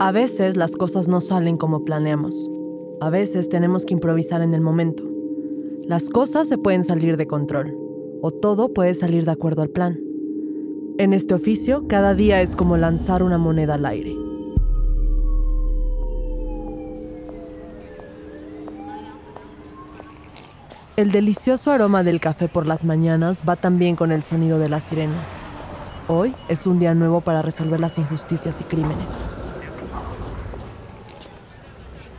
[0.00, 2.48] A veces las cosas no salen como planeamos.
[3.00, 5.02] A veces tenemos que improvisar en el momento.
[5.82, 7.76] Las cosas se pueden salir de control
[8.22, 9.98] o todo puede salir de acuerdo al plan.
[10.98, 14.12] En este oficio, cada día es como lanzar una moneda al aire.
[20.96, 24.84] El delicioso aroma del café por las mañanas va también con el sonido de las
[24.84, 25.28] sirenas.
[26.06, 29.37] Hoy es un día nuevo para resolver las injusticias y crímenes.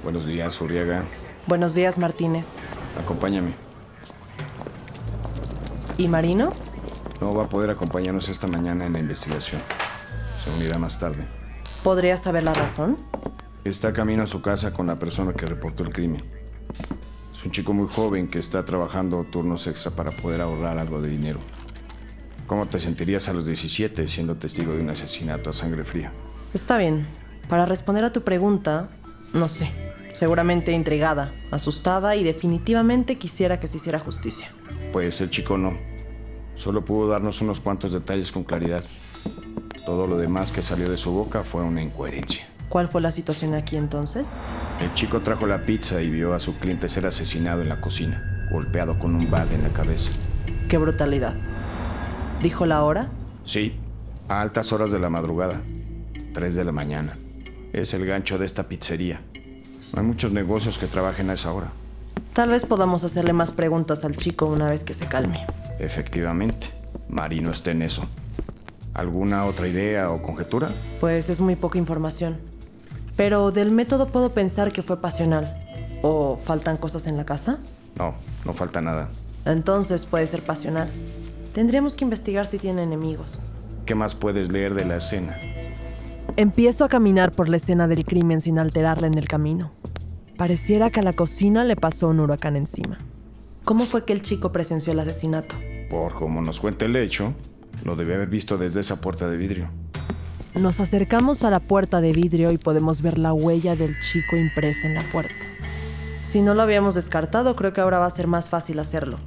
[0.03, 1.03] Buenos días, Uriaga.
[1.45, 2.57] Buenos días, Martínez.
[3.01, 3.53] Acompáñame.
[5.97, 6.51] ¿Y Marino?
[7.19, 9.61] No va a poder acompañarnos esta mañana en la investigación.
[10.43, 11.27] Se unirá más tarde.
[11.83, 12.97] ¿Podría saber la razón?
[13.65, 16.23] Está camino a su casa con la persona que reportó el crimen.
[17.33, 21.09] Es un chico muy joven que está trabajando turnos extra para poder ahorrar algo de
[21.09, 21.39] dinero.
[22.47, 26.11] ¿Cómo te sentirías a los 17 siendo testigo de un asesinato a sangre fría?
[26.53, 27.05] Está bien.
[27.47, 28.89] Para responder a tu pregunta,
[29.33, 29.88] no sé.
[30.13, 34.51] Seguramente intrigada, asustada y definitivamente quisiera que se hiciera justicia.
[34.91, 35.77] Pues el chico no.
[36.55, 38.83] Solo pudo darnos unos cuantos detalles con claridad.
[39.85, 42.47] Todo lo demás que salió de su boca fue una incoherencia.
[42.69, 44.35] ¿Cuál fue la situación aquí entonces?
[44.81, 48.47] El chico trajo la pizza y vio a su cliente ser asesinado en la cocina,
[48.51, 50.11] golpeado con un bat en la cabeza.
[50.67, 51.35] Qué brutalidad.
[52.43, 53.09] ¿Dijo la hora?
[53.43, 53.75] Sí,
[54.27, 55.61] a altas horas de la madrugada,
[56.33, 57.17] 3 de la mañana.
[57.73, 59.21] Es el gancho de esta pizzería.
[59.93, 61.71] No hay muchos negocios que trabajen a esa hora.
[62.33, 65.45] Tal vez podamos hacerle más preguntas al chico una vez que se calme.
[65.79, 66.69] Efectivamente,
[67.09, 68.03] Marino está en eso.
[68.93, 70.69] ¿Alguna otra idea o conjetura?
[70.99, 72.37] Pues es muy poca información.
[73.15, 75.65] Pero del método puedo pensar que fue pasional.
[76.01, 77.59] ¿O faltan cosas en la casa?
[77.97, 78.13] No,
[78.45, 79.09] no falta nada.
[79.45, 80.89] Entonces puede ser pasional.
[81.53, 83.41] Tendríamos que investigar si tiene enemigos.
[83.85, 85.37] ¿Qué más puedes leer de la escena?
[86.39, 89.73] Empiezo a caminar por la escena del crimen sin alterarla en el camino.
[90.37, 92.97] Pareciera que a la cocina le pasó un huracán encima.
[93.65, 95.57] ¿Cómo fue que el chico presenció el asesinato?
[95.89, 97.33] Por como nos cuenta el hecho,
[97.83, 99.67] lo debe haber visto desde esa puerta de vidrio.
[100.55, 104.87] Nos acercamos a la puerta de vidrio y podemos ver la huella del chico impresa
[104.87, 105.33] en la puerta.
[106.23, 109.17] Si no lo habíamos descartado, creo que ahora va a ser más fácil hacerlo.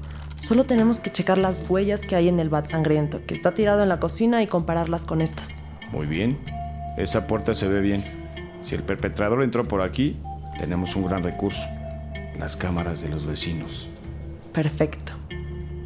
[0.40, 3.82] Solo tenemos que checar las huellas que hay en el bat sangriento, que está tirado
[3.82, 5.62] en la cocina, y compararlas con estas.
[5.92, 6.38] Muy bien.
[7.02, 8.04] Esa puerta se ve bien.
[8.62, 10.16] Si el perpetrador entró por aquí,
[10.60, 11.66] tenemos un gran recurso.
[12.38, 13.88] Las cámaras de los vecinos.
[14.52, 15.14] Perfecto.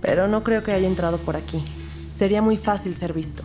[0.03, 1.65] Pero no creo que haya entrado por aquí.
[2.11, 3.45] Sería muy fácil ser visto.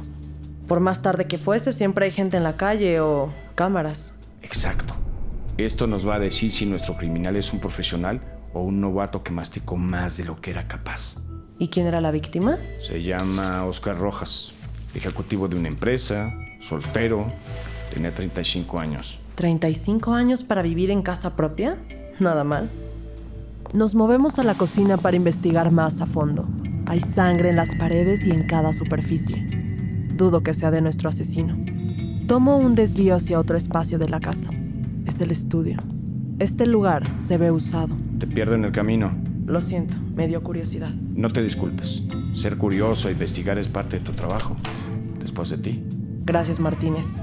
[0.67, 4.15] Por más tarde que fuese, siempre hay gente en la calle o cámaras.
[4.41, 4.93] Exacto.
[5.57, 8.19] Esto nos va a decir si nuestro criminal es un profesional
[8.53, 11.21] o un novato que masticó más de lo que era capaz.
[11.57, 12.57] ¿Y quién era la víctima?
[12.85, 14.51] Se llama Oscar Rojas,
[14.93, 17.25] ejecutivo de una empresa, soltero,
[17.93, 19.19] tenía 35 años.
[19.37, 21.77] ¿35 años para vivir en casa propia?
[22.19, 22.69] Nada mal.
[23.73, 26.47] Nos movemos a la cocina para investigar más a fondo.
[26.85, 29.47] Hay sangre en las paredes y en cada superficie.
[30.15, 31.57] Dudo que sea de nuestro asesino.
[32.27, 34.49] Tomo un desvío hacia otro espacio de la casa.
[35.05, 35.77] Es el estudio.
[36.39, 37.95] Este lugar se ve usado.
[38.19, 39.11] Te pierdo en el camino.
[39.45, 40.91] Lo siento, me dio curiosidad.
[41.15, 42.03] No te disculpes.
[42.33, 44.55] Ser curioso e investigar es parte de tu trabajo.
[45.19, 45.83] Después de ti.
[46.23, 47.19] Gracias, Martínez.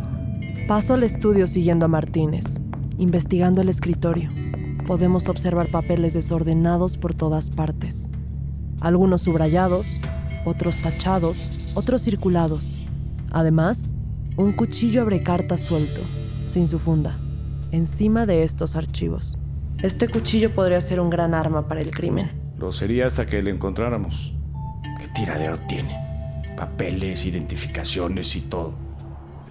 [0.66, 2.44] Paso al estudio siguiendo a Martínez,
[2.98, 4.30] investigando el escritorio.
[4.86, 8.08] Podemos observar papeles desordenados por todas partes.
[8.80, 9.86] Algunos subrayados,
[10.44, 12.88] otros tachados, otros circulados.
[13.30, 13.88] Además,
[14.36, 16.00] un cuchillo abre cartas suelto,
[16.48, 17.16] sin su funda,
[17.70, 19.38] encima de estos archivos.
[19.80, 22.30] Este cuchillo podría ser un gran arma para el crimen.
[22.58, 24.34] Lo sería hasta que lo encontráramos.
[25.00, 25.96] ¿Qué tiradero tiene?
[26.56, 28.87] Papeles, identificaciones y todo.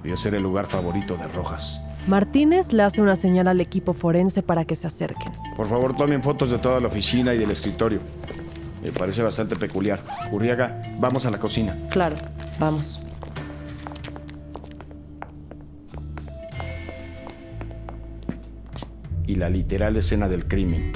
[0.04, 1.82] Debió ser el lugar favorito de Rojas.
[2.08, 5.34] Martínez le hace una señal al equipo forense para que se acerquen.
[5.58, 8.00] Por favor, tomen fotos de toda la oficina y del escritorio.
[8.82, 10.00] Me parece bastante peculiar.
[10.32, 11.76] Uriaga, vamos a la cocina.
[11.90, 12.16] Claro,
[12.60, 13.02] vamos.
[19.26, 20.94] Y la literal escena del crimen.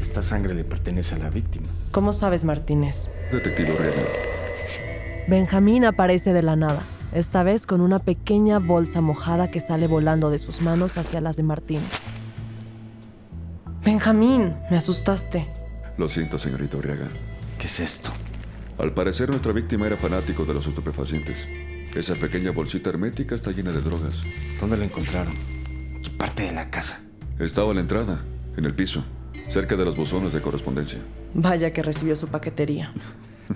[0.00, 1.66] Esta sangre le pertenece a la víctima.
[1.90, 3.10] ¿Cómo sabes, Martínez?
[3.30, 4.02] Detective Uriaga.
[5.28, 6.82] Benjamín aparece de la nada
[7.14, 11.36] esta vez con una pequeña bolsa mojada que sale volando de sus manos hacia las
[11.36, 11.84] de Martínez.
[13.84, 15.46] Benjamín, me asustaste.
[15.96, 17.08] Lo siento, señorita Uriaga.
[17.58, 18.10] ¿Qué es esto?
[18.78, 21.46] Al parecer nuestra víctima era fanático de los estupefacientes.
[21.94, 24.20] Esa pequeña bolsita hermética está llena de drogas.
[24.60, 25.34] ¿Dónde la encontraron?
[26.02, 27.00] ¿Qué parte de la casa?
[27.38, 28.18] Estaba a la entrada,
[28.56, 29.04] en el piso,
[29.50, 30.98] cerca de los buzones de correspondencia.
[31.34, 32.92] Vaya que recibió su paquetería.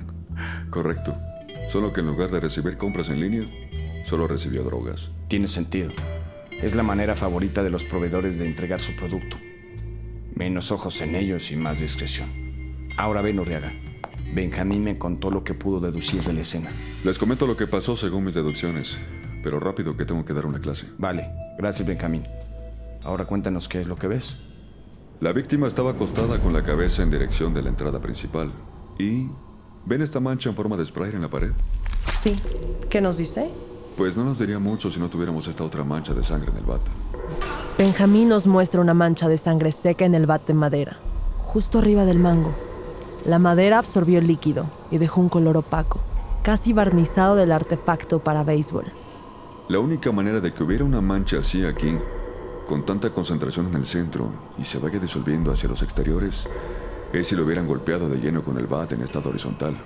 [0.70, 1.16] Correcto.
[1.68, 3.44] Solo que en lugar de recibir compras en línea,
[4.04, 5.10] solo recibió drogas.
[5.28, 5.90] Tiene sentido.
[6.50, 9.36] Es la manera favorita de los proveedores de entregar su producto.
[10.34, 12.30] Menos ojos en ellos y más discreción.
[12.96, 13.72] Ahora ven, Urriaga.
[14.32, 16.70] Benjamín me contó lo que pudo deducir de la escena.
[17.04, 18.96] Les comento lo que pasó según mis deducciones,
[19.42, 20.86] pero rápido que tengo que dar una clase.
[20.98, 21.28] Vale,
[21.58, 22.24] gracias Benjamín.
[23.04, 24.36] Ahora cuéntanos qué es lo que ves.
[25.20, 28.52] La víctima estaba acostada con la cabeza en dirección de la entrada principal.
[28.98, 29.26] ¿Y
[29.88, 31.50] ven esta mancha en forma de spray en la pared?
[32.12, 32.36] Sí.
[32.90, 33.50] ¿Qué nos dice?
[33.96, 36.64] Pues no nos diría mucho si no tuviéramos esta otra mancha de sangre en el
[36.64, 36.90] bate.
[37.78, 40.98] Benjamín nos muestra una mancha de sangre seca en el bate de madera,
[41.46, 42.54] justo arriba del mango.
[43.24, 46.00] La madera absorbió el líquido y dejó un color opaco,
[46.42, 48.84] casi barnizado del artefacto para béisbol.
[49.68, 51.96] La única manera de que hubiera una mancha así aquí,
[52.68, 56.46] con tanta concentración en el centro y se vaya disolviendo hacia los exteriores,
[57.12, 59.76] es si lo hubieran golpeado de lleno con el bat en estado horizontal.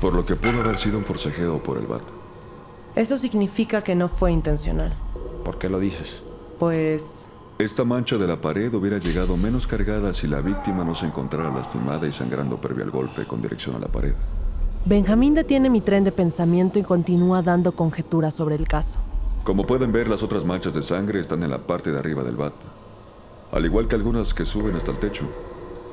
[0.00, 2.02] Por lo que pudo haber sido un forcejeo por el bat.
[2.94, 4.92] Eso significa que no fue intencional.
[5.44, 6.22] ¿Por qué lo dices?
[6.58, 7.30] Pues...
[7.58, 11.50] Esta mancha de la pared hubiera llegado menos cargada si la víctima no se encontrara
[11.50, 14.14] lastimada y sangrando previo al golpe con dirección a la pared.
[14.84, 18.98] Benjamín detiene mi tren de pensamiento y continúa dando conjeturas sobre el caso.
[19.44, 22.36] Como pueden ver, las otras manchas de sangre están en la parte de arriba del
[22.36, 22.52] bat,
[23.52, 25.24] al igual que algunas que suben hasta el techo.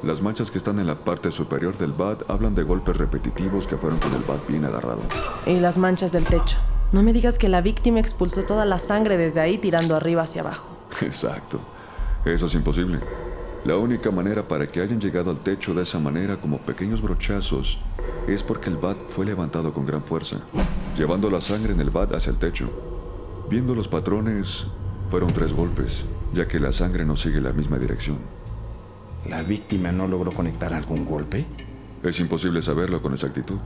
[0.01, 3.75] Las manchas que están en la parte superior del bat hablan de golpes repetitivos que
[3.75, 5.01] fueron con el bat bien agarrado.
[5.45, 6.57] Y las manchas del techo.
[6.93, 10.41] No me digas que la víctima expulsó toda la sangre desde ahí tirando arriba hacia
[10.41, 10.69] abajo.
[11.01, 11.59] Exacto.
[12.23, 12.99] Eso es imposible.
[13.65, 17.77] La única manera para que hayan llegado al techo de esa manera como pequeños brochazos
[18.25, 20.37] es porque el bat fue levantado con gran fuerza,
[20.97, 22.69] llevando la sangre en el bat hacia el techo.
[23.49, 24.65] Viendo los patrones,
[25.11, 28.17] fueron tres golpes, ya que la sangre no sigue la misma dirección.
[29.27, 31.45] ¿La víctima no logró conectar algún golpe?
[32.03, 33.59] Es imposible saberlo con exactitud.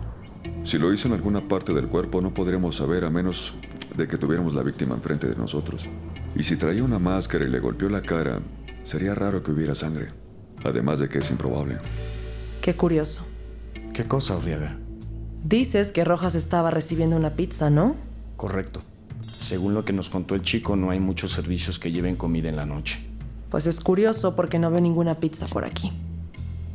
[0.63, 3.53] Si lo hizo en alguna parte del cuerpo no podríamos saber a menos
[3.95, 5.88] de que tuviéramos la víctima enfrente de nosotros.
[6.35, 8.39] Y si traía una máscara y le golpeó la cara,
[8.83, 10.07] sería raro que hubiera sangre.
[10.63, 11.77] Además de que es improbable.
[12.61, 13.25] Qué curioso.
[13.94, 14.77] ¿Qué cosa, Urriaga?
[15.44, 17.95] Dices que Rojas estaba recibiendo una pizza, ¿no?
[18.38, 18.81] Correcto.
[19.39, 22.55] Según lo que nos contó el chico, no hay muchos servicios que lleven comida en
[22.55, 23.00] la noche.
[23.53, 25.91] Pues es curioso porque no veo ninguna pizza por aquí.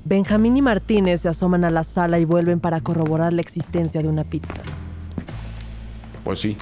[0.05, 4.07] Benjamín y Martínez se asoman a la sala y vuelven para corroborar la existencia de
[4.07, 4.61] una pizza.
[6.23, 6.57] Pues sí,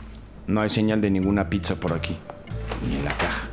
[0.46, 2.16] no hay señal de ninguna pizza por aquí,
[2.88, 3.48] ni en la caja.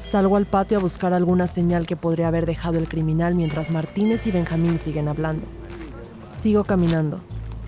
[0.00, 4.26] Salgo al patio a buscar alguna señal que podría haber dejado el criminal mientras Martínez
[4.26, 5.44] y Benjamín siguen hablando.
[6.34, 7.20] Sigo caminando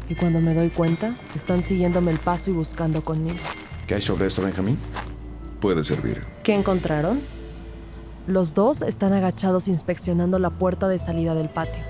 [0.08, 3.40] y cuando me doy cuenta, están siguiéndome el paso y buscando conmigo.
[3.90, 4.78] ¿Qué hay sobre esto, Benjamín?
[5.60, 6.22] Puede servir.
[6.44, 7.18] ¿Qué encontraron?
[8.28, 11.82] Los dos están agachados inspeccionando la puerta de salida del patio.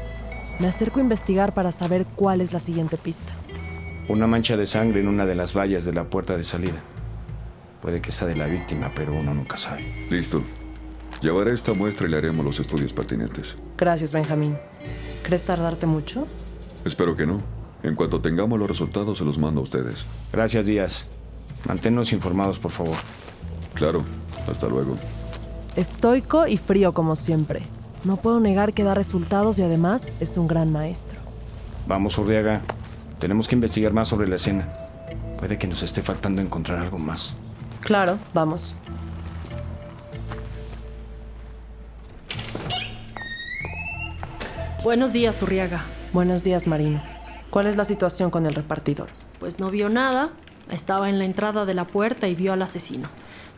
[0.60, 3.30] Me acerco a investigar para saber cuál es la siguiente pista.
[4.08, 6.80] Una mancha de sangre en una de las vallas de la puerta de salida.
[7.82, 9.84] Puede que sea de la víctima, pero uno nunca sabe.
[10.08, 10.42] Listo.
[11.20, 13.58] Llevaré esta muestra y le haremos los estudios pertinentes.
[13.76, 14.56] Gracias, Benjamín.
[15.22, 16.26] ¿Crees tardarte mucho?
[16.82, 17.42] Espero que no.
[17.82, 20.06] En cuanto tengamos los resultados, se los mando a ustedes.
[20.32, 21.06] Gracias, Díaz.
[21.66, 22.96] Manténnos informados, por favor.
[23.74, 24.02] Claro.
[24.48, 24.96] Hasta luego.
[25.76, 27.62] Estoico y frío como siempre.
[28.04, 31.18] No puedo negar que da resultados y además es un gran maestro.
[31.86, 32.62] Vamos, Urriaga.
[33.18, 34.68] Tenemos que investigar más sobre la escena.
[35.38, 37.34] Puede que nos esté faltando encontrar algo más.
[37.80, 38.74] Claro, vamos.
[44.82, 45.82] Buenos días, Urriaga.
[46.12, 47.02] Buenos días, Marino.
[47.50, 49.08] ¿Cuál es la situación con el repartidor?
[49.38, 50.30] Pues no vio nada.
[50.70, 53.08] Estaba en la entrada de la puerta y vio al asesino.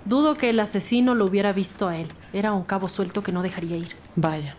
[0.04, 2.08] Dudo que el asesino lo hubiera visto a él.
[2.32, 3.94] Era un cabo suelto que no dejaría ir.
[4.16, 4.56] Vaya.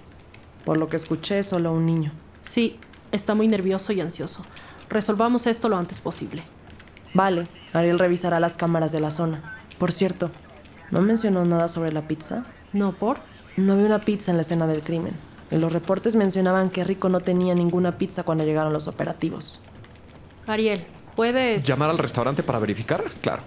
[0.63, 2.11] Por lo que escuché, es solo un niño.
[2.43, 2.79] Sí,
[3.11, 4.43] está muy nervioso y ansioso.
[4.89, 6.43] Resolvamos esto lo antes posible.
[7.13, 9.59] Vale, Ariel revisará las cámaras de la zona.
[9.77, 10.31] Por cierto,
[10.91, 12.45] ¿no mencionó nada sobre la pizza?
[12.71, 13.19] ¿No por?
[13.57, 15.13] No había una pizza en la escena del crimen.
[15.51, 19.61] En los reportes mencionaban que Rico no tenía ninguna pizza cuando llegaron los operativos.
[20.47, 21.65] Ariel, ¿puedes...?
[21.65, 23.03] ¿Llamar al restaurante para verificar?
[23.21, 23.43] Claro.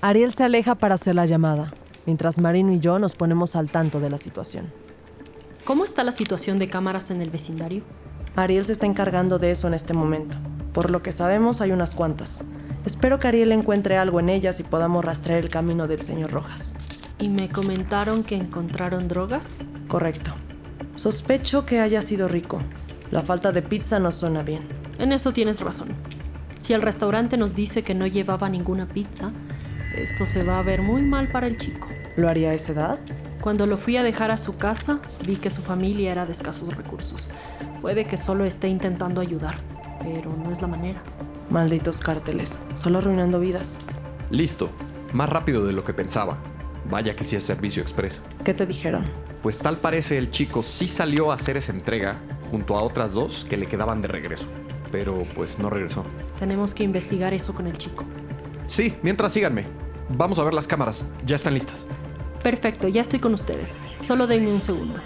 [0.00, 1.74] Ariel se aleja para hacer la llamada,
[2.06, 4.72] mientras Marino y yo nos ponemos al tanto de la situación.
[5.64, 7.82] ¿Cómo está la situación de cámaras en el vecindario?
[8.36, 10.36] Ariel se está encargando de eso en este momento.
[10.72, 12.44] Por lo que sabemos hay unas cuantas.
[12.86, 16.76] Espero que Ariel encuentre algo en ellas y podamos rastrear el camino del señor Rojas.
[17.18, 19.58] ¿Y me comentaron que encontraron drogas?
[19.88, 20.30] Correcto.
[20.94, 22.62] Sospecho que haya sido rico.
[23.10, 24.66] La falta de pizza no suena bien.
[24.98, 25.88] En eso tienes razón.
[26.62, 29.32] Si el restaurante nos dice que no llevaba ninguna pizza,
[29.96, 31.88] esto se va a ver muy mal para el chico.
[32.16, 32.98] ¿Lo haría a esa edad?
[33.40, 36.76] Cuando lo fui a dejar a su casa, vi que su familia era de escasos
[36.76, 37.28] recursos.
[37.80, 39.56] Puede que solo esté intentando ayudar,
[40.02, 41.02] pero no es la manera.
[41.48, 43.80] Malditos cárteles, solo arruinando vidas.
[44.30, 44.70] Listo.
[45.12, 46.36] Más rápido de lo que pensaba.
[46.88, 48.22] Vaya que sí es servicio express.
[48.44, 49.04] ¿Qué te dijeron?
[49.42, 52.18] Pues tal parece el chico sí salió a hacer esa entrega
[52.50, 54.46] junto a otras dos que le quedaban de regreso.
[54.90, 56.04] Pero pues no regresó.
[56.38, 58.04] Tenemos que investigar eso con el chico.
[58.66, 59.66] Sí, mientras síganme.
[60.08, 61.08] Vamos a ver las cámaras.
[61.24, 61.86] Ya están listas.
[62.42, 63.76] Perfecto, ya estoy con ustedes.
[64.00, 65.00] Solo denme un segundo.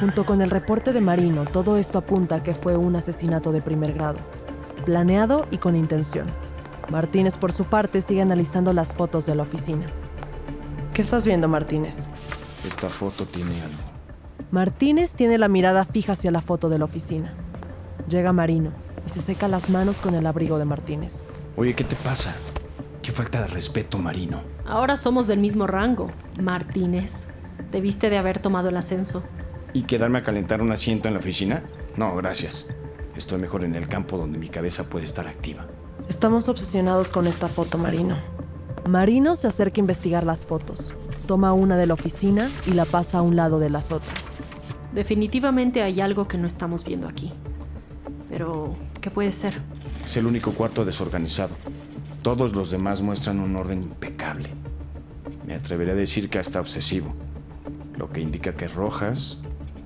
[0.00, 3.60] Junto con el reporte de Marino, todo esto apunta a que fue un asesinato de
[3.60, 4.18] primer grado,
[4.84, 6.28] planeado y con intención.
[6.88, 9.86] Martínez, por su parte, sigue analizando las fotos de la oficina.
[10.94, 12.08] ¿Qué estás viendo, Martínez?
[12.66, 13.98] Esta foto tiene algo.
[14.50, 17.34] Martínez tiene la mirada fija hacia la foto de la oficina.
[18.08, 18.70] Llega Marino
[19.06, 21.26] y se seca las manos con el abrigo de Martínez.
[21.56, 22.34] Oye, ¿qué te pasa?
[23.02, 24.42] Qué falta de respeto, Marino.
[24.66, 26.08] Ahora somos del mismo rango,
[26.40, 27.26] Martínez.
[27.72, 29.22] Debiste de haber tomado el ascenso.
[29.72, 31.62] ¿Y quedarme a calentar un asiento en la oficina?
[31.96, 32.66] No, gracias.
[33.16, 35.66] Estoy mejor en el campo donde mi cabeza puede estar activa.
[36.08, 38.16] Estamos obsesionados con esta foto, Marino.
[38.86, 40.94] Marino se acerca a investigar las fotos.
[41.26, 44.38] Toma una de la oficina y la pasa a un lado de las otras.
[44.94, 47.32] Definitivamente hay algo que no estamos viendo aquí.
[48.38, 49.60] Pero, ¿qué puede ser?
[50.04, 51.56] Es el único cuarto desorganizado.
[52.22, 54.50] Todos los demás muestran un orden impecable.
[55.44, 57.12] Me atreveré a decir que hasta obsesivo.
[57.96, 59.38] Lo que indica que Rojas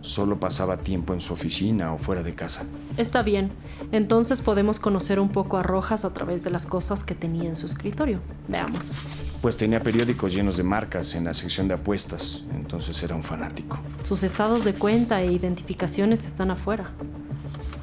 [0.03, 2.65] solo pasaba tiempo en su oficina o fuera de casa.
[2.99, 3.53] Está bien.
[3.91, 7.57] Entonces podemos conocer un poco a Rojas a través de las cosas que tenía en
[7.57, 8.21] su escritorio.
[8.49, 8.93] Veamos.
[9.41, 13.79] Pues tenía periódicos llenos de marcas en la sección de apuestas, entonces era un fanático.
[14.05, 16.91] Sus estados de cuenta e identificaciones están afuera.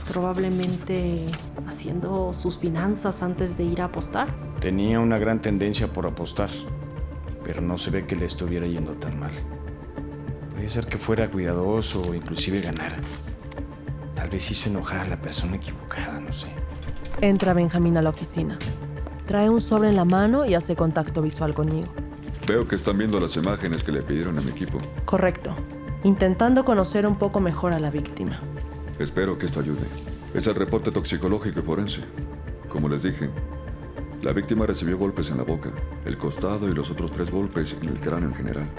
[0.09, 1.25] Probablemente
[1.67, 4.33] haciendo sus finanzas antes de ir a apostar.
[4.59, 6.49] Tenía una gran tendencia por apostar,
[7.43, 9.31] pero no se ve que le estuviera yendo tan mal.
[10.53, 12.97] Puede ser que fuera cuidadoso o inclusive ganara.
[14.15, 16.47] Tal vez hizo enojar a la persona equivocada, no sé.
[17.21, 18.57] Entra Benjamín a la oficina.
[19.27, 21.87] Trae un sobre en la mano y hace contacto visual conmigo.
[22.47, 24.79] Veo que están viendo las imágenes que le pidieron a mi equipo.
[25.05, 25.51] Correcto.
[26.03, 28.41] Intentando conocer un poco mejor a la víctima.
[28.99, 29.87] Espero que esto ayude.
[30.33, 32.01] Es el reporte toxicológico forense.
[32.67, 33.29] Como les dije,
[34.21, 35.71] la víctima recibió golpes en la boca,
[36.03, 38.69] el costado y los otros tres golpes en el cráneo en general.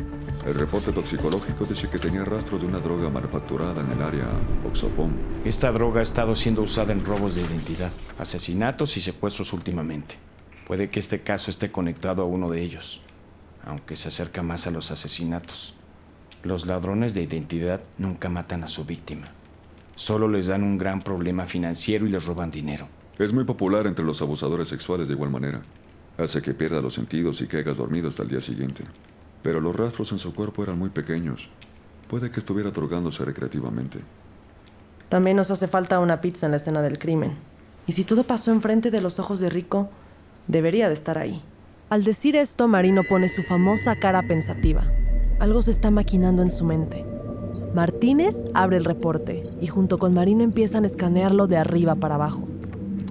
[0.47, 4.27] El reporte toxicológico dice que tenía rastros de una droga manufacturada en el área
[4.69, 5.15] Oxofón.
[5.47, 10.17] Esta droga ha estado siendo usada en robos de identidad, asesinatos y secuestros últimamente.
[10.67, 13.01] Puede que este caso esté conectado a uno de ellos,
[13.65, 15.75] aunque se acerca más a los asesinatos.
[16.43, 19.33] Los ladrones de identidad nunca matan a su víctima.
[20.01, 22.89] Solo les dan un gran problema financiero y les roban dinero.
[23.19, 25.61] Es muy popular entre los abusadores sexuales de igual manera.
[26.17, 28.85] Hace que pierda los sentidos y caigas dormido hasta el día siguiente.
[29.43, 31.51] Pero los rastros en su cuerpo eran muy pequeños.
[32.09, 33.99] Puede que estuviera drogándose recreativamente.
[35.11, 37.35] También nos hace falta una pizza en la escena del crimen.
[37.87, 39.91] Y si todo pasó enfrente de los ojos de Rico,
[40.47, 41.43] debería de estar ahí.
[41.91, 44.83] Al decir esto, Marino pone su famosa cara pensativa.
[45.41, 47.05] Algo se está maquinando en su mente.
[47.75, 52.49] Martínez abre el reporte y junto con Marino empiezan a escanearlo de arriba para abajo.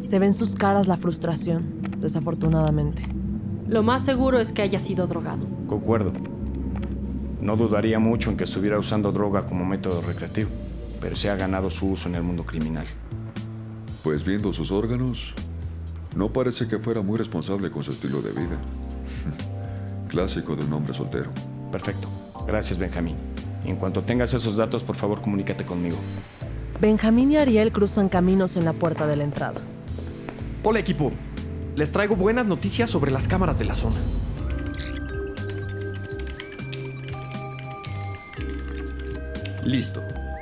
[0.03, 1.63] Se ve en sus caras la frustración,
[1.99, 3.03] desafortunadamente.
[3.69, 5.45] Lo más seguro es que haya sido drogado.
[5.67, 6.11] Concuerdo.
[7.39, 10.49] No dudaría mucho en que estuviera usando droga como método recreativo,
[10.99, 12.85] pero se ha ganado su uso en el mundo criminal.
[14.03, 15.33] Pues viendo sus órganos,
[16.17, 18.57] no parece que fuera muy responsable con su estilo de vida.
[20.09, 21.29] Clásico de un hombre soltero.
[21.71, 22.09] Perfecto.
[22.45, 23.28] Gracias, Benjamín.
[23.65, 25.97] En cuanto tengas esos datos, por favor, comunícate conmigo.
[26.79, 29.61] Benjamín y Ariel cruzan caminos en la puerta de la entrada.
[30.63, 31.11] Hola equipo.
[31.75, 33.97] Les traigo buenas noticias sobre las cámaras de la zona.
[39.65, 40.01] Listo.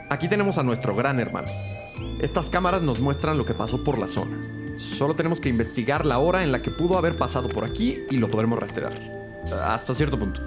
[0.10, 1.48] Aquí tenemos a nuestro gran hermano.
[2.22, 4.38] Estas cámaras nos muestran lo que pasó por la zona.
[4.78, 8.18] Solo tenemos que investigar la hora en la que pudo haber pasado por aquí y
[8.18, 8.94] lo podremos rastrear.
[9.66, 10.42] Hasta cierto punto.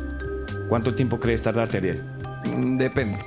[0.68, 2.00] ¿Cuánto tiempo crees tardarte, Ariel?
[2.60, 3.18] Depende.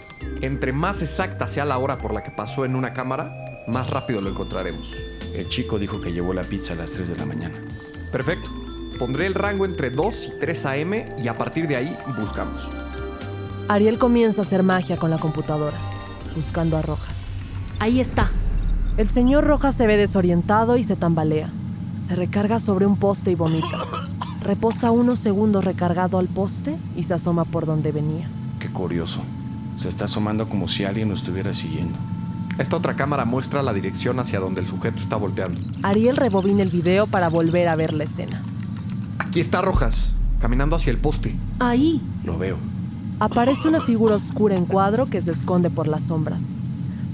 [0.41, 4.21] Entre más exacta sea la hora por la que pasó en una cámara, más rápido
[4.21, 4.93] lo encontraremos.
[5.33, 7.55] El chico dijo que llevó la pizza a las 3 de la mañana.
[8.11, 8.49] Perfecto.
[8.99, 12.69] Pondré el rango entre 2 y 3 AM y a partir de ahí buscamos.
[13.67, 15.75] Ariel comienza a hacer magia con la computadora,
[16.35, 17.21] buscando a Rojas.
[17.79, 18.29] Ahí está.
[18.97, 21.49] El señor Rojas se ve desorientado y se tambalea.
[21.99, 23.79] Se recarga sobre un poste y vomita.
[24.41, 28.27] Reposa unos segundos recargado al poste y se asoma por donde venía.
[28.73, 29.21] Curioso.
[29.77, 31.95] Se está asomando como si alguien lo estuviera siguiendo.
[32.57, 35.59] Esta otra cámara muestra la dirección hacia donde el sujeto está volteando.
[35.83, 38.41] Ariel rebobina el video para volver a ver la escena.
[39.19, 41.35] Aquí está Rojas, caminando hacia el poste.
[41.59, 42.01] Ahí.
[42.23, 42.57] Lo veo.
[43.19, 46.43] Aparece una figura oscura en cuadro que se esconde por las sombras.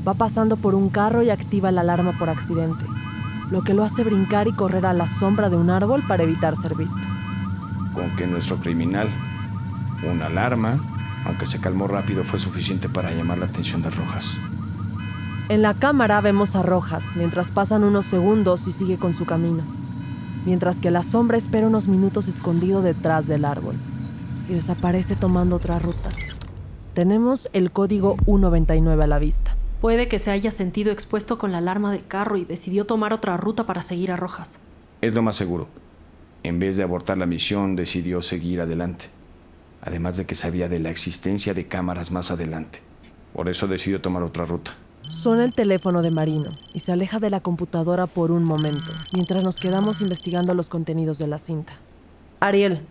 [0.08, 2.84] Va pasando por un carro y activa la alarma por accidente,
[3.52, 6.56] lo que lo hace brincar y correr a la sombra de un árbol para evitar
[6.56, 7.02] ser visto.
[7.94, 9.10] Con que nuestro criminal,
[10.10, 10.80] una alarma,
[11.26, 14.38] aunque se calmó rápido, fue suficiente para llamar la atención de Rojas.
[15.50, 19.64] En la cámara vemos a Rojas mientras pasan unos segundos y sigue con su camino,
[20.46, 23.76] mientras que la sombra espera unos minutos escondido detrás del árbol
[24.48, 26.10] y desaparece tomando otra ruta.
[26.94, 29.56] Tenemos el código 199 a la vista.
[29.82, 33.38] Puede que se haya sentido expuesto con la alarma del carro y decidió tomar otra
[33.38, 34.60] ruta para seguir a Rojas.
[35.02, 35.68] Es lo más seguro.
[36.44, 39.06] En vez de abortar la misión, decidió seguir adelante.
[39.82, 42.82] Además de que sabía de la existencia de cámaras más adelante.
[43.34, 44.76] Por eso decidió tomar otra ruta.
[45.08, 49.44] Suena el teléfono de Marino y se aleja de la computadora por un momento, mientras
[49.44, 51.74] nos quedamos investigando los contenidos de la cinta.
[52.40, 52.82] Ariel,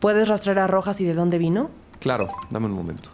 [0.00, 1.70] ¿puedes rastrear a Rojas y de dónde vino?
[2.00, 3.10] Claro, dame un momento.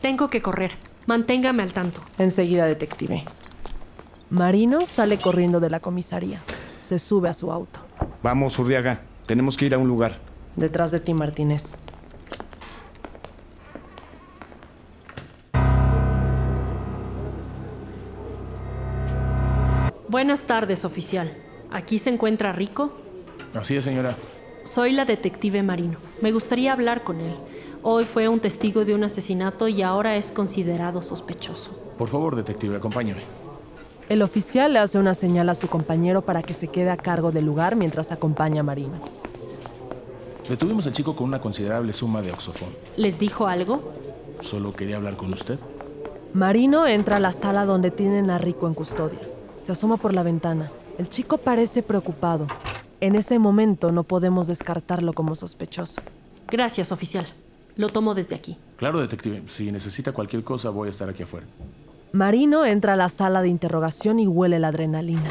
[0.00, 0.72] Tengo que correr.
[1.06, 2.00] Manténgame al tanto.
[2.18, 3.24] Enseguida, detective.
[4.30, 6.40] Marino sale corriendo de la comisaría.
[6.80, 7.78] Se sube a su auto.
[8.22, 9.00] Vamos, Urdiaga.
[9.26, 10.16] Tenemos que ir a un lugar.
[10.56, 11.76] Detrás de ti, Martínez.
[20.08, 21.32] Buenas tardes, oficial.
[21.72, 22.92] ¿Aquí se encuentra Rico?
[23.54, 24.16] Así es, señora.
[24.62, 25.98] Soy la detective Marino.
[26.22, 27.34] Me gustaría hablar con él.
[27.82, 31.70] Hoy fue un testigo de un asesinato y ahora es considerado sospechoso.
[31.98, 33.22] Por favor, detective, acompáñame.
[34.08, 37.32] El oficial le hace una señal a su compañero para que se quede a cargo
[37.32, 39.00] del lugar mientras acompaña a Marino.
[40.48, 42.68] Detuvimos al chico con una considerable suma de oxofón.
[42.96, 43.92] ¿Les dijo algo?
[44.40, 45.58] Solo quería hablar con usted.
[46.32, 49.18] Marino entra a la sala donde tienen a Rico en custodia.
[49.58, 50.70] Se asoma por la ventana.
[50.98, 52.46] El chico parece preocupado.
[53.00, 56.00] En ese momento no podemos descartarlo como sospechoso.
[56.48, 57.26] Gracias, oficial.
[57.76, 58.56] Lo tomo desde aquí.
[58.76, 59.42] Claro, detective.
[59.46, 61.46] Si necesita cualquier cosa, voy a estar aquí afuera.
[62.12, 65.28] Marino entra a la sala de interrogación y huele la adrenalina.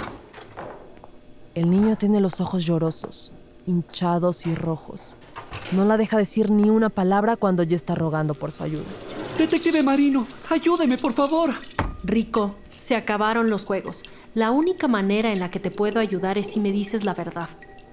[1.55, 3.31] El niño tiene los ojos llorosos,
[3.65, 5.15] hinchados y rojos.
[5.71, 8.83] No la deja decir ni una palabra cuando ya está rogando por su ayuda.
[9.37, 11.51] Detective Marino, ayúdeme, por favor.
[12.07, 14.03] Rico, se acabaron los juegos.
[14.35, 17.49] La única manera en la que te puedo ayudar es si me dices la verdad.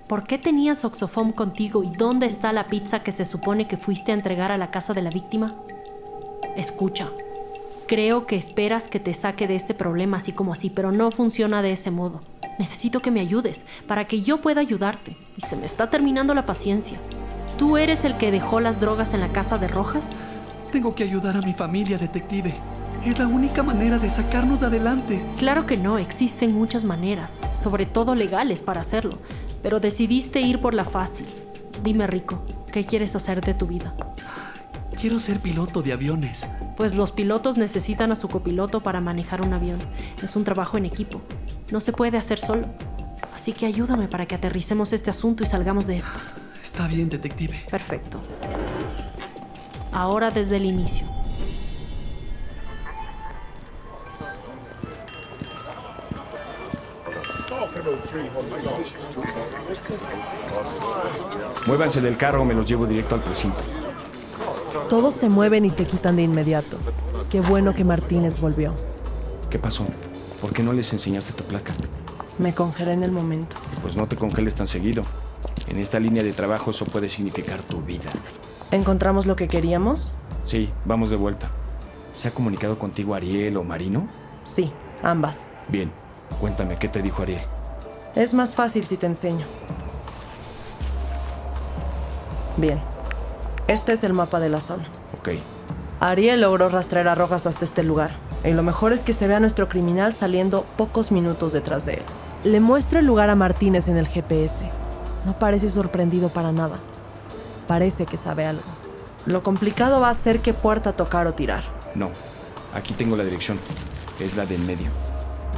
[0.07, 4.12] ¿Por qué tenías Oxofom contigo y dónde está la pizza que se supone que fuiste
[4.12, 5.55] a entregar a la casa de la víctima?
[6.57, 7.09] Escucha,
[7.87, 11.62] creo que esperas que te saque de este problema así como así, pero no funciona
[11.62, 12.20] de ese modo.
[12.59, 15.16] Necesito que me ayudes para que yo pueda ayudarte.
[15.38, 16.98] Y se me está terminando la paciencia.
[17.57, 20.11] ¿Tú eres el que dejó las drogas en la casa de Rojas?
[20.70, 22.53] Tengo que ayudar a mi familia, detective.
[23.05, 25.25] Es la única manera de sacarnos adelante.
[25.37, 29.19] Claro que no, existen muchas maneras, sobre todo legales para hacerlo,
[29.61, 31.27] pero decidiste ir por la fácil.
[31.83, 33.93] Dime, Rico, ¿qué quieres hacer de tu vida?
[35.01, 36.47] Quiero ser piloto de aviones.
[36.77, 39.81] Pues los pilotos necesitan a su copiloto para manejar un avión.
[40.23, 41.21] Es un trabajo en equipo.
[41.73, 42.69] No se puede hacer solo.
[43.35, 46.11] Así que ayúdame para que aterricemos este asunto y salgamos de esto.
[46.62, 47.65] Está bien, detective.
[47.69, 48.21] Perfecto.
[49.91, 51.22] Ahora desde el inicio.
[61.66, 63.59] Muévanse del carro o me los llevo directo al precinto.
[64.88, 66.77] Todos se mueven y se quitan de inmediato.
[67.31, 68.75] Qué bueno que Martínez volvió.
[69.51, 69.85] ¿Qué pasó?
[70.40, 71.72] ¿Por qué no les enseñaste tu placa?
[72.38, 73.57] Me congelé en el momento.
[73.81, 75.05] Pues no te congeles tan seguido.
[75.68, 78.11] En esta línea de trabajo eso puede significar tu vida.
[78.70, 80.12] ¿Encontramos lo que queríamos?
[80.44, 81.51] Sí, vamos de vuelta.
[82.12, 84.09] ¿Se ha comunicado contigo Ariel o Marino?
[84.42, 84.72] Sí,
[85.03, 85.51] ambas.
[85.68, 85.92] Bien,
[86.40, 87.42] cuéntame, ¿qué te dijo Ariel?
[88.14, 89.47] Es más fácil si te enseño.
[92.57, 92.81] Bien.
[93.68, 94.85] Este es el mapa de la zona.
[95.18, 95.31] Ok.
[96.01, 98.11] Ariel logró rastrear a Rojas hasta este lugar.
[98.45, 101.95] Y lo mejor es que se ve a nuestro criminal saliendo pocos minutos detrás de
[101.95, 102.03] él.
[102.45, 104.64] Le muestro el lugar a Martínez en el GPS.
[105.25, 106.77] No parece sorprendido para nada.
[107.68, 108.62] Parece que sabe algo.
[109.27, 111.62] Lo complicado va a ser qué puerta tocar o tirar.
[111.95, 112.11] No,
[112.75, 113.59] aquí tengo la dirección.
[114.18, 114.90] Es la del medio.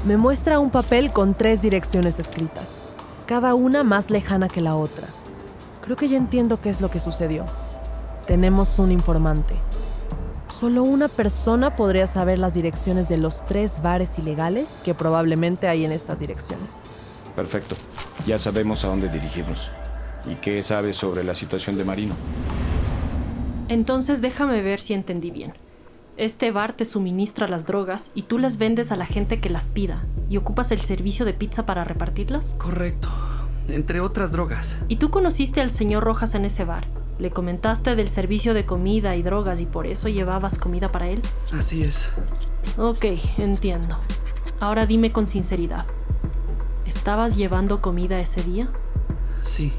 [0.04, 2.82] Me muestra un papel con tres direcciones escritas,
[3.24, 5.06] cada una más lejana que la otra.
[5.82, 7.46] Creo que ya entiendo qué es lo que sucedió.
[8.26, 9.54] Tenemos un informante.
[10.50, 15.86] Solo una persona podría saber las direcciones de los tres bares ilegales que probablemente hay
[15.86, 16.68] en estas direcciones.
[17.34, 17.74] Perfecto.
[18.26, 19.70] Ya sabemos a dónde dirigirnos.
[20.30, 22.14] ¿Y qué sabes sobre la situación de Marino?
[23.68, 25.54] Entonces déjame ver si entendí bien.
[26.16, 29.66] Este bar te suministra las drogas y tú las vendes a la gente que las
[29.66, 32.54] pida y ocupas el servicio de pizza para repartirlas.
[32.56, 33.08] Correcto.
[33.68, 34.76] Entre otras drogas.
[34.86, 36.86] ¿Y tú conociste al señor Rojas en ese bar?
[37.18, 41.20] Le comentaste del servicio de comida y drogas y por eso llevabas comida para él.
[41.52, 42.08] Así es.
[42.78, 43.06] Ok,
[43.38, 43.98] entiendo.
[44.60, 45.84] Ahora dime con sinceridad.
[46.86, 48.68] ¿Estabas llevando comida ese día?
[49.42, 49.72] Sí,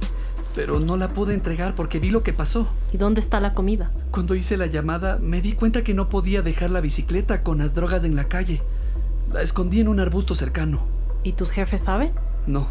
[0.56, 2.68] pero no la pude entregar porque vi lo que pasó.
[2.94, 3.92] ¿Y dónde está la comida?
[4.12, 7.74] Cuando hice la llamada, me di cuenta que no podía dejar la bicicleta con las
[7.74, 8.62] drogas en la calle.
[9.34, 10.80] La escondí en un arbusto cercano.
[11.24, 12.14] ¿Y tus jefes saben?
[12.48, 12.68] No.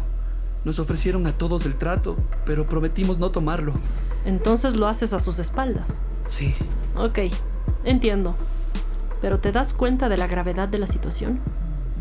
[0.63, 3.73] Nos ofrecieron a todos el trato, pero prometimos no tomarlo.
[4.25, 5.87] Entonces lo haces a sus espaldas.
[6.27, 6.55] Sí.
[6.97, 7.19] Ok,
[7.83, 8.35] entiendo.
[9.21, 11.39] Pero ¿te das cuenta de la gravedad de la situación?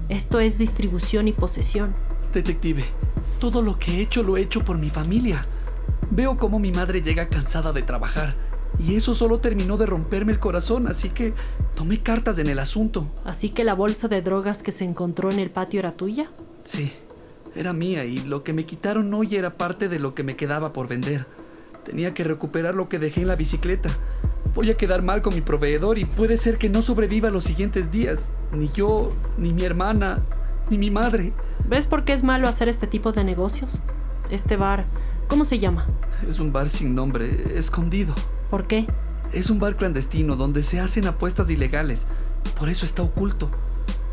[0.08, 1.92] Esto es distribución y posesión.
[2.32, 2.84] Detective,
[3.38, 5.42] todo lo que he hecho lo he hecho por mi familia.
[6.10, 8.34] Veo cómo mi madre llega cansada de trabajar
[8.78, 11.32] y eso solo terminó de romperme el corazón, así que
[11.76, 13.06] tomé cartas en el asunto.
[13.24, 16.30] ¿Así que la bolsa de drogas que se encontró en el patio era tuya?
[16.64, 16.92] Sí,
[17.54, 20.72] era mía y lo que me quitaron hoy era parte de lo que me quedaba
[20.72, 21.26] por vender.
[21.84, 23.90] Tenía que recuperar lo que dejé en la bicicleta.
[24.54, 27.90] Voy a quedar mal con mi proveedor y puede ser que no sobreviva los siguientes
[27.90, 28.30] días.
[28.52, 30.22] Ni yo, ni mi hermana,
[30.70, 31.32] ni mi madre.
[31.68, 33.80] ¿Ves por qué es malo hacer este tipo de negocios?
[34.30, 34.86] Este bar,
[35.28, 35.86] ¿cómo se llama?
[36.28, 38.14] Es un bar sin nombre, escondido.
[38.50, 38.86] ¿Por qué?
[39.32, 42.06] Es un bar clandestino donde se hacen apuestas ilegales.
[42.58, 43.50] Por eso está oculto.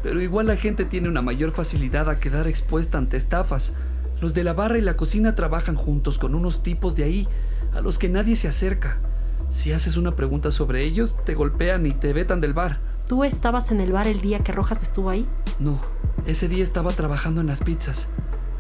[0.04, 3.72] Pero igual la gente tiene una mayor facilidad a quedar expuesta ante estafas.
[4.20, 7.28] Los de la barra y la cocina trabajan juntos con unos tipos de ahí
[7.74, 9.00] a los que nadie se acerca.
[9.52, 12.80] Si haces una pregunta sobre ellos, te golpean y te vetan del bar.
[13.08, 15.28] ¿Tú estabas en el bar el día que Rojas estuvo ahí?
[15.60, 15.80] No,
[16.26, 18.08] ese día estaba trabajando en las pizzas,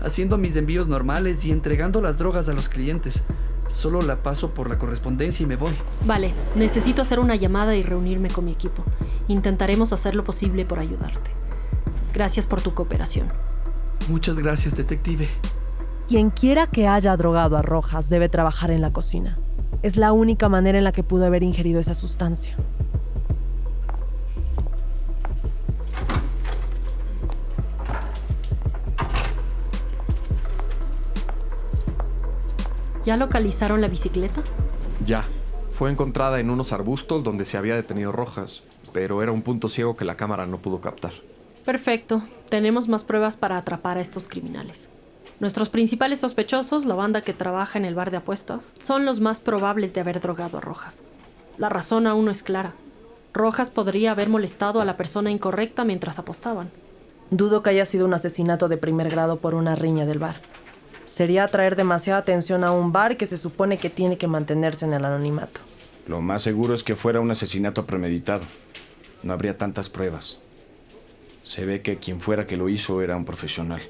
[0.02, 3.24] haciendo mis envíos normales y entregando las drogas a los clientes.
[3.70, 5.74] Solo la paso por la correspondencia y me voy.
[6.06, 8.84] Vale, necesito hacer una llamada y reunirme con mi equipo.
[9.28, 11.32] Intentaremos hacer lo posible por ayudarte.
[12.14, 13.28] Gracias por tu cooperación.
[14.10, 15.30] Muchas gracias, detective.
[16.08, 19.38] Quien quiera que haya drogado a Rojas debe trabajar en la cocina.
[19.82, 22.58] Es la única manera en la que pudo haber ingerido esa sustancia.
[33.06, 34.42] ¿Ya localizaron la bicicleta?
[35.06, 35.24] Ya.
[35.72, 38.62] Fue encontrada en unos arbustos donde se había detenido Rojas,
[38.94, 41.14] pero era un punto ciego que la cámara no pudo captar.
[41.66, 42.22] Perfecto.
[42.50, 44.90] Tenemos más pruebas para atrapar a estos criminales.
[45.40, 49.40] Nuestros principales sospechosos, la banda que trabaja en el bar de apuestas, son los más
[49.40, 51.02] probables de haber drogado a Rojas.
[51.58, 52.74] La razón aún no es clara.
[53.34, 56.70] Rojas podría haber molestado a la persona incorrecta mientras apostaban.
[57.32, 60.36] Dudo que haya sido un asesinato de primer grado por una riña del bar.
[61.12, 64.94] Sería atraer demasiada atención a un bar que se supone que tiene que mantenerse en
[64.94, 65.60] el anonimato.
[66.08, 68.44] Lo más seguro es que fuera un asesinato premeditado.
[69.22, 70.38] No habría tantas pruebas.
[71.44, 73.82] Se ve que quien fuera que lo hizo era un profesional.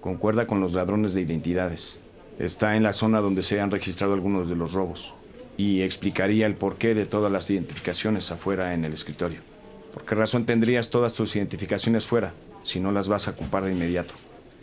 [0.00, 2.00] Concuerda con los ladrones de identidades.
[2.40, 5.14] Está en la zona donde se han registrado algunos de los robos.
[5.56, 9.38] Y explicaría el porqué de todas las identificaciones afuera en el escritorio.
[9.92, 12.32] ¿Por qué razón tendrías todas tus identificaciones fuera
[12.64, 14.14] si no las vas a ocupar de inmediato?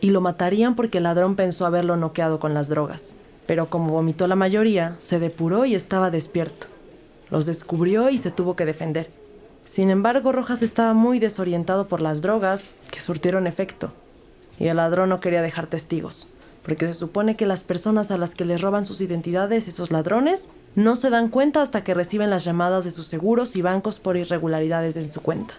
[0.01, 3.15] Y lo matarían porque el ladrón pensó haberlo noqueado con las drogas.
[3.45, 6.67] Pero como vomitó la mayoría, se depuró y estaba despierto.
[7.29, 9.09] Los descubrió y se tuvo que defender.
[9.63, 13.93] Sin embargo, Rojas estaba muy desorientado por las drogas que surtieron efecto.
[14.59, 16.31] Y el ladrón no quería dejar testigos,
[16.63, 20.49] porque se supone que las personas a las que les roban sus identidades, esos ladrones,
[20.75, 24.17] no se dan cuenta hasta que reciben las llamadas de sus seguros y bancos por
[24.17, 25.55] irregularidades en su cuenta.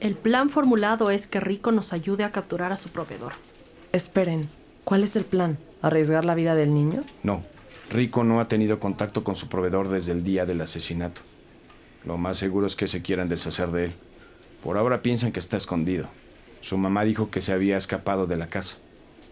[0.00, 3.34] El plan formulado es que Rico nos ayude a capturar a su proveedor.
[3.92, 4.48] Esperen,
[4.84, 5.58] ¿cuál es el plan?
[5.82, 7.04] ¿Arriesgar la vida del niño?
[7.22, 7.42] No,
[7.90, 11.20] Rico no ha tenido contacto con su proveedor desde el día del asesinato.
[12.06, 13.92] Lo más seguro es que se quieran deshacer de él.
[14.64, 16.08] Por ahora piensan que está escondido.
[16.62, 18.78] Su mamá dijo que se había escapado de la casa.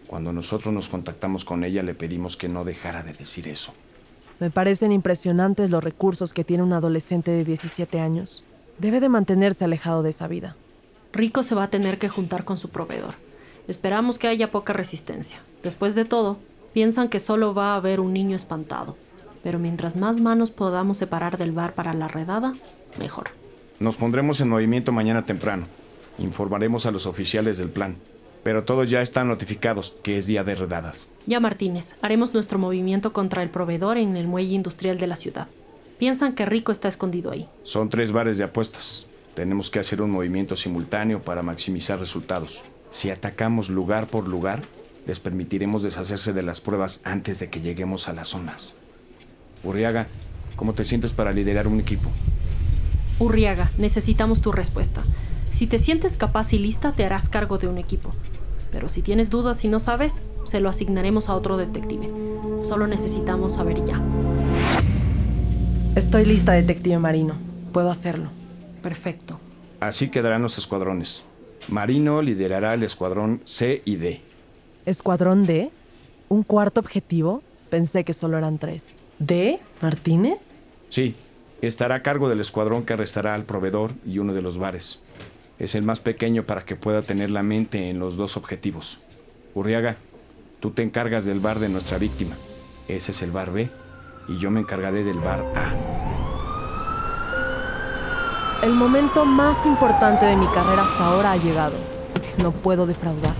[0.05, 3.73] Cuando nosotros nos contactamos con ella le pedimos que no dejara de decir eso.
[4.39, 8.43] Me parecen impresionantes los recursos que tiene un adolescente de 17 años.
[8.77, 10.55] Debe de mantenerse alejado de esa vida.
[11.11, 13.15] Rico se va a tener que juntar con su proveedor.
[13.67, 15.41] Esperamos que haya poca resistencia.
[15.63, 16.37] Después de todo,
[16.73, 18.95] piensan que solo va a haber un niño espantado.
[19.43, 22.53] Pero mientras más manos podamos separar del bar para la redada,
[22.97, 23.29] mejor.
[23.79, 25.65] Nos pondremos en movimiento mañana temprano.
[26.17, 27.95] Informaremos a los oficiales del plan.
[28.43, 31.09] Pero todos ya están notificados que es día de redadas.
[31.25, 35.47] Ya Martínez, haremos nuestro movimiento contra el proveedor en el muelle industrial de la ciudad.
[35.97, 37.47] Piensan que Rico está escondido ahí.
[37.63, 39.05] Son tres bares de apuestas.
[39.39, 42.61] Tenemos que hacer un movimiento simultáneo para maximizar resultados.
[42.91, 44.63] Si atacamos lugar por lugar,
[45.07, 48.73] les permitiremos deshacerse de las pruebas antes de que lleguemos a las zonas.
[49.63, 50.07] Urriaga,
[50.57, 52.09] ¿cómo te sientes para liderar un equipo?
[53.17, 55.03] Urriaga, necesitamos tu respuesta.
[55.51, 58.11] Si te sientes capaz y lista, te harás cargo de un equipo.
[58.73, 62.09] Pero si tienes dudas y no sabes, se lo asignaremos a otro detective.
[62.59, 64.01] Solo necesitamos saber ya.
[65.95, 67.35] Estoy lista, detective Marino.
[67.71, 68.37] Puedo hacerlo.
[68.81, 69.39] Perfecto.
[69.79, 71.23] Así quedarán los escuadrones.
[71.67, 74.21] Marino liderará el escuadrón C y D.
[74.85, 75.71] ¿Escuadrón D?
[76.29, 77.43] ¿Un cuarto objetivo?
[77.69, 78.95] Pensé que solo eran tres.
[79.19, 79.59] ¿D?
[79.81, 80.53] ¿Martínez?
[80.89, 81.15] Sí,
[81.61, 84.99] estará a cargo del escuadrón que arrestará al proveedor y uno de los bares.
[85.59, 88.99] Es el más pequeño para que pueda tener la mente en los dos objetivos.
[89.53, 89.97] Urriaga,
[90.59, 92.37] tú te encargas del bar de nuestra víctima.
[92.87, 93.69] Ese es el bar B
[94.27, 96.08] y yo me encargaré del bar A.
[98.61, 101.75] El momento más importante de mi carrera hasta ahora ha llegado.
[102.43, 103.33] No puedo defraudar.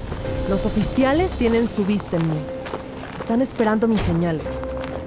[0.49, 2.39] Los oficiales tienen su vista en mí.
[3.19, 4.47] Están esperando mis señales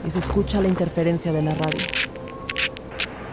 [0.07, 1.81] y se escucha la interferencia de la radio.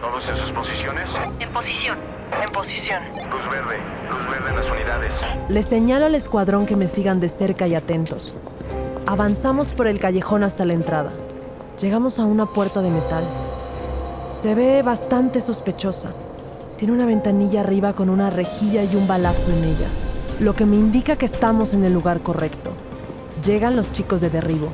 [0.00, 1.10] ¿Todos en sus posiciones?
[1.38, 1.98] En posición.
[2.42, 3.02] En posición.
[3.30, 3.76] Luz verde,
[4.08, 5.12] luz verde en las unidades.
[5.50, 8.32] Les señalo al escuadrón que me sigan de cerca y atentos.
[9.06, 11.12] Avanzamos por el callejón hasta la entrada.
[11.78, 13.24] Llegamos a una puerta de metal.
[14.40, 16.10] Se ve bastante sospechosa.
[16.80, 19.88] Tiene una ventanilla arriba con una rejilla y un balazo en ella,
[20.40, 22.72] lo que me indica que estamos en el lugar correcto.
[23.44, 24.70] Llegan los chicos de derribo.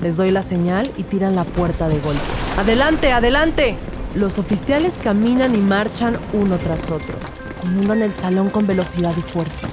[0.00, 2.20] Les doy la señal y tiran la puerta de golpe.
[2.58, 3.76] ¡Adelante, adelante!
[4.16, 7.14] Los oficiales caminan y marchan uno tras otro.
[7.62, 9.68] Inundan el salón con velocidad y fuerza.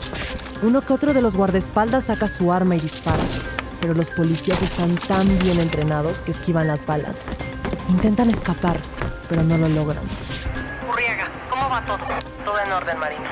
[0.62, 3.24] Uno que otro de los guardaespaldas saca su arma y dispara,
[3.80, 7.18] pero los policías están tan bien entrenados que esquivan las balas.
[7.90, 8.78] Intentan escapar,
[9.28, 10.04] pero no lo logran.
[11.72, 13.30] Todo en orden, Marino.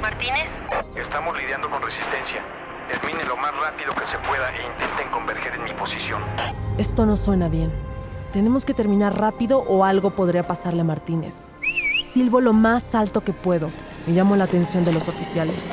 [0.00, 0.48] ¿Martínez?
[0.94, 2.40] Estamos lidiando con resistencia.
[2.88, 6.22] Termine lo más rápido que se pueda e intenten converger en mi posición.
[6.78, 7.72] Esto no suena bien.
[8.32, 11.48] Tenemos que terminar rápido o algo podría pasarle a Martínez.
[12.04, 13.68] Silbo lo más alto que puedo
[14.06, 15.68] y llamo la atención de los oficiales.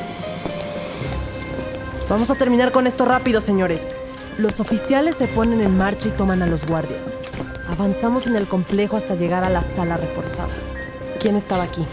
[2.10, 3.96] Vamos a terminar con esto rápido, señores.
[4.40, 7.14] Los oficiales se ponen en marcha y toman a los guardias.
[7.72, 10.50] Avanzamos en el complejo hasta llegar a la sala reforzada.
[11.20, 11.86] ¿Quién estaba aquí?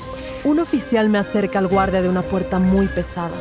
[0.44, 3.35] Un oficial me acerca al guardia de una puerta muy pesada.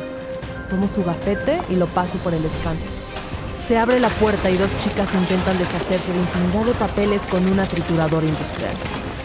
[0.70, 2.82] Tomo su gafete y lo paso por el escante.
[3.68, 7.66] Se abre la puerta y dos chicas intentan deshacerse de infinidad de papeles con una
[7.66, 8.72] trituradora industrial.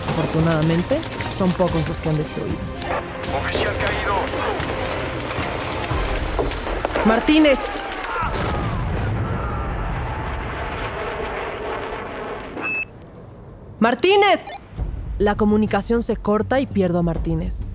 [0.10, 1.00] Afortunadamente,
[1.34, 2.58] son pocos los que han destruido.
[3.46, 4.16] Oficial caído.
[7.06, 7.60] Martínez,
[13.80, 14.42] ¡Martínez!
[15.20, 17.68] La comunicación se corta y pierdo a Martínez.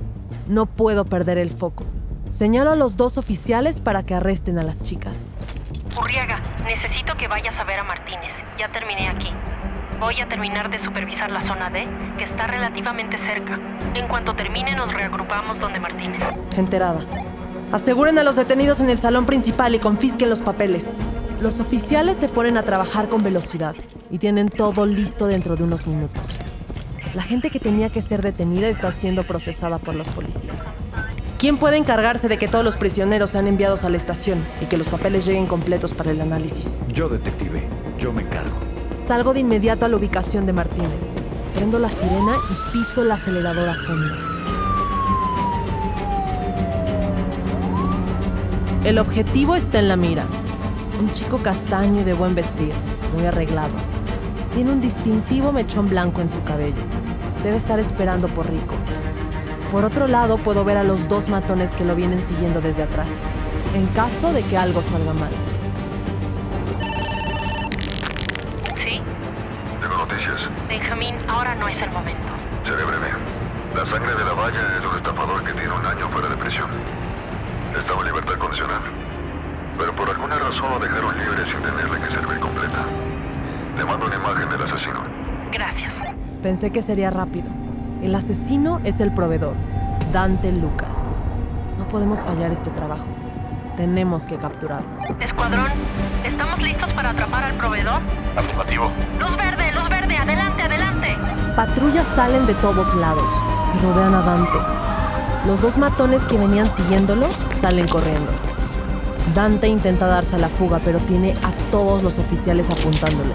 [0.48, 1.84] No puedo perder el foco.
[2.30, 5.30] Señalo a los dos oficiales para que arresten a las chicas.
[6.00, 8.32] Urriaga, necesito que vayas a ver a Martínez.
[8.58, 9.28] Ya terminé aquí.
[10.00, 13.60] Voy a terminar de supervisar la zona D, que está relativamente cerca.
[13.94, 16.22] En cuanto termine, nos reagrupamos donde Martínez.
[16.56, 17.00] Enterada.
[17.72, 20.96] Aseguren a los detenidos en el salón principal y confisquen los papeles.
[21.42, 23.76] Los oficiales se ponen a trabajar con velocidad
[24.10, 26.38] y tienen todo listo dentro de unos minutos.
[27.14, 30.56] La gente que tenía que ser detenida está siendo procesada por los policías.
[31.38, 34.76] ¿Quién puede encargarse de que todos los prisioneros sean enviados a la estación y que
[34.76, 36.80] los papeles lleguen completos para el análisis?
[36.88, 37.68] Yo, detective.
[38.00, 38.56] Yo me encargo.
[39.06, 41.12] Salgo de inmediato a la ubicación de Martínez.
[41.54, 44.14] Prendo la sirena y piso el acelerador a fondo.
[48.84, 50.24] El objetivo está en la mira.
[51.00, 52.72] Un chico castaño y de buen vestir,
[53.14, 53.74] muy arreglado.
[54.52, 56.82] Tiene un distintivo mechón blanco en su cabello.
[57.44, 58.74] Debe estar esperando por Rico.
[59.70, 63.08] Por otro lado, puedo ver a los dos matones que lo vienen siguiendo desde atrás,
[63.74, 65.28] en caso de que algo salga mal.
[68.76, 69.02] ¿Sí?
[69.82, 70.48] Tengo noticias.
[70.70, 72.32] Benjamín, ahora no es el momento.
[72.64, 73.10] Seré breve.
[73.76, 76.70] La sangre de la valla es un estafador que tiene un año fuera de prisión.
[77.78, 78.80] Estaba en libertad condicional.
[79.76, 82.86] Pero por alguna razón lo dejaron libre sin tenerle que servir completa.
[83.76, 85.04] Le mando una imagen del asesino.
[85.52, 86.13] Gracias.
[86.44, 87.46] Pensé que sería rápido.
[88.02, 89.54] El asesino es el proveedor,
[90.12, 90.98] Dante Lucas.
[91.78, 93.06] No podemos fallar este trabajo.
[93.78, 94.86] Tenemos que capturarlo.
[95.20, 95.68] Escuadrón,
[96.22, 97.98] ¿estamos listos para atrapar al proveedor?
[98.36, 98.90] Afirmativo.
[99.18, 101.16] Luz verde, luz verde, adelante, adelante.
[101.56, 103.24] Patrullas salen de todos lados
[103.78, 104.58] y rodean a Dante.
[105.46, 108.30] Los dos matones que venían siguiéndolo salen corriendo.
[109.34, 113.32] Dante intenta darse a la fuga, pero tiene a todos los oficiales apuntándolo.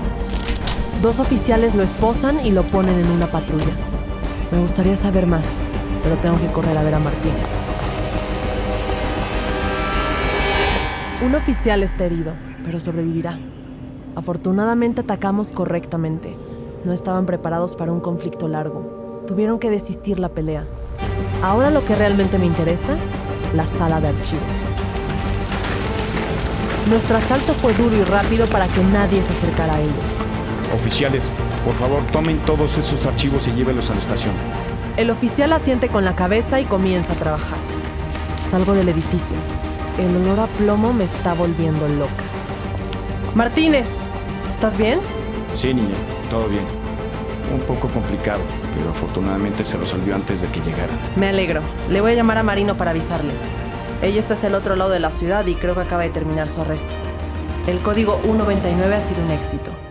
[1.02, 3.72] Dos oficiales lo esposan y lo ponen en una patrulla.
[4.52, 5.46] Me gustaría saber más,
[6.04, 7.62] pero tengo que correr a ver a Martínez.
[11.24, 12.34] Un oficial está herido,
[12.66, 13.40] pero sobrevivirá.
[14.18, 16.36] Afortunadamente atacamos correctamente.
[16.84, 19.24] No estaban preparados para un conflicto largo.
[19.26, 20.66] Tuvieron que desistir la pelea.
[21.42, 22.98] Ahora lo que realmente me interesa,
[23.56, 24.44] la sala de archivos.
[26.90, 30.19] Nuestro asalto fue duro y rápido para que nadie se acercara a ello.
[30.74, 31.32] Oficiales,
[31.66, 34.34] por favor, tomen todos esos archivos y llévenlos a la estación.
[34.98, 37.58] El oficial asiente con la cabeza y comienza a trabajar.
[38.50, 39.36] Salgo del edificio.
[39.98, 42.24] El olor a plomo me está volviendo loca.
[43.34, 43.88] Martínez,
[44.50, 45.00] ¿estás bien?
[45.56, 45.96] Sí, niña,
[46.30, 46.64] todo bien.
[47.52, 48.42] Un poco complicado,
[48.78, 50.94] pero afortunadamente se resolvió antes de que llegara.
[51.16, 51.62] Me alegro.
[51.90, 53.34] Le voy a llamar a Marino para avisarle.
[54.04, 56.48] Ella está hasta el otro lado de la ciudad y creo que acaba de terminar
[56.48, 56.94] su arresto.
[57.68, 59.89] El código 199 ha sido un éxito.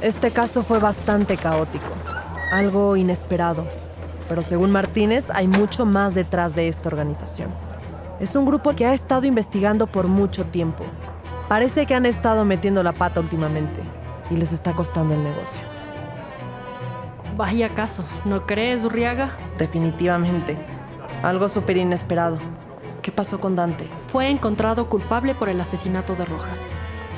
[0.00, 1.88] Este caso fue bastante caótico,
[2.52, 3.66] algo inesperado,
[4.28, 7.50] pero según Martínez hay mucho más detrás de esta organización.
[8.20, 10.84] Es un grupo que ha estado investigando por mucho tiempo.
[11.48, 13.80] Parece que han estado metiendo la pata últimamente
[14.30, 15.60] y les está costando el negocio.
[17.36, 19.36] Vaya caso, ¿no crees, Urriaga?
[19.58, 20.56] Definitivamente.
[21.24, 22.38] Algo súper inesperado.
[23.02, 23.88] ¿Qué pasó con Dante?
[24.12, 26.64] Fue encontrado culpable por el asesinato de Rojas.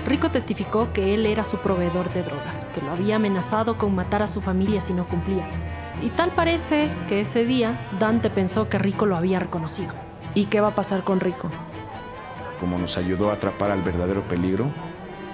[0.06, 4.22] Rico testificó que él era su proveedor de drogas, que lo había amenazado con matar
[4.22, 5.44] a su familia si no cumplía.
[6.02, 9.92] Y tal parece que ese día Dante pensó que Rico lo había reconocido.
[10.34, 11.50] ¿Y qué va a pasar con Rico?
[12.58, 14.66] Como nos ayudó a atrapar al verdadero peligro,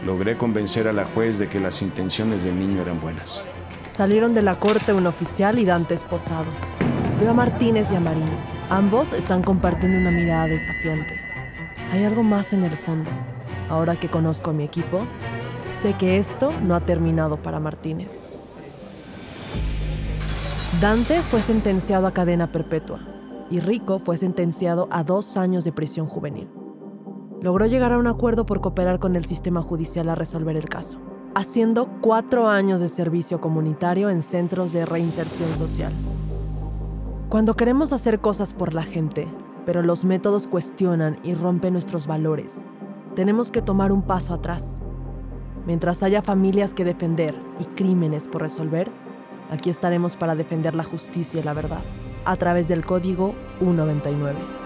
[0.05, 3.43] logré convencer a la juez de que las intenciones del niño eran buenas.
[3.91, 6.47] Salieron de la corte un oficial y Dante esposado.
[7.21, 8.27] Veo a Martínez y a Marino.
[8.69, 11.15] Ambos están compartiendo una mirada desafiante.
[11.93, 13.11] Hay algo más en el fondo.
[13.69, 15.01] Ahora que conozco a mi equipo,
[15.81, 18.27] sé que esto no ha terminado para Martínez.
[20.81, 23.01] Dante fue sentenciado a cadena perpetua
[23.51, 26.49] y Rico fue sentenciado a dos años de prisión juvenil.
[27.41, 30.99] Logró llegar a un acuerdo por cooperar con el sistema judicial a resolver el caso,
[31.35, 35.93] haciendo cuatro años de servicio comunitario en centros de reinserción social.
[37.29, 39.29] Cuando queremos hacer cosas por la gente,
[39.65, 42.65] pero los métodos cuestionan y rompen nuestros valores,
[43.17, 44.83] tenemos que tomar un paso atrás.
[45.65, 48.91] Mientras haya familias que defender y crímenes por resolver,
[49.51, 51.83] aquí estaremos para defender la justicia y la verdad,
[52.27, 54.66] a través del código 199.